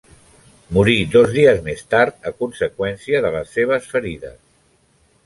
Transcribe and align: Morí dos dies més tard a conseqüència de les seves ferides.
Morí 0.77 0.95
dos 1.15 1.27
dies 1.35 1.61
més 1.67 1.83
tard 1.95 2.25
a 2.29 2.33
conseqüència 2.39 3.21
de 3.27 3.31
les 3.37 3.53
seves 3.59 3.87
ferides. 3.93 4.39